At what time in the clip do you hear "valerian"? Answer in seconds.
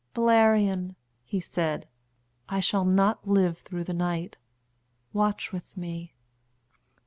0.15-0.95